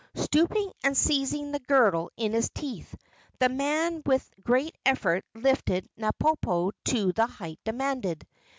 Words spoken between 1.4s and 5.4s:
the girdle in his teeth, the man with a great effort